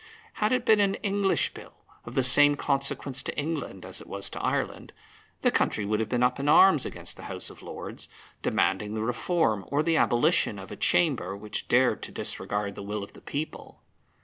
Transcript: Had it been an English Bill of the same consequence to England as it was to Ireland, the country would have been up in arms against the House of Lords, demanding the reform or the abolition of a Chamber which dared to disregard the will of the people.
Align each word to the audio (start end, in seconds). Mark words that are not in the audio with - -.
Had 0.41 0.51
it 0.51 0.65
been 0.65 0.79
an 0.79 0.95
English 1.03 1.53
Bill 1.53 1.73
of 2.05 2.15
the 2.15 2.23
same 2.23 2.55
consequence 2.55 3.21
to 3.21 3.37
England 3.37 3.85
as 3.85 4.01
it 4.01 4.07
was 4.07 4.31
to 4.31 4.41
Ireland, 4.41 4.93
the 5.41 5.51
country 5.51 5.85
would 5.85 5.99
have 5.99 6.09
been 6.09 6.23
up 6.23 6.39
in 6.39 6.49
arms 6.49 6.87
against 6.87 7.17
the 7.17 7.25
House 7.29 7.51
of 7.51 7.61
Lords, 7.61 8.09
demanding 8.41 8.95
the 8.95 9.03
reform 9.03 9.63
or 9.67 9.83
the 9.83 9.97
abolition 9.97 10.57
of 10.57 10.71
a 10.71 10.75
Chamber 10.75 11.37
which 11.37 11.67
dared 11.67 12.01
to 12.01 12.11
disregard 12.11 12.73
the 12.73 12.81
will 12.81 13.03
of 13.03 13.13
the 13.13 13.21
people. 13.21 13.83